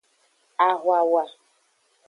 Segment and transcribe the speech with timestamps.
[0.67, 1.23] Ahwawa.